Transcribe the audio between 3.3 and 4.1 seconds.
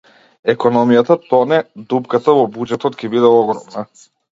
огромна